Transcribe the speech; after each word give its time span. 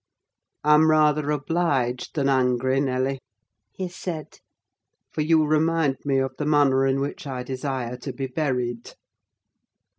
"I'm 0.63 0.89
rather 0.89 1.29
obliged 1.29 2.15
than 2.15 2.27
angry, 2.27 2.79
Nelly," 2.79 3.19
he 3.71 3.87
said, 3.87 4.39
"for 5.11 5.21
you 5.21 5.45
remind 5.45 5.97
me 6.05 6.17
of 6.17 6.35
the 6.39 6.45
manner 6.47 6.87
in 6.87 6.99
which 7.01 7.27
I 7.27 7.43
desire 7.43 7.97
to 7.97 8.11
be 8.11 8.25
buried. 8.25 8.95